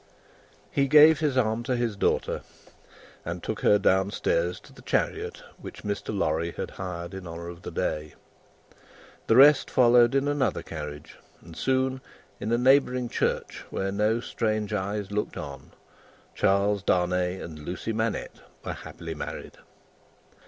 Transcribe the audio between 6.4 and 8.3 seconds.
had hired in honour of the day.